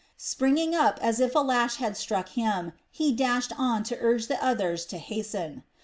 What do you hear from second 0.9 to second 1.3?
as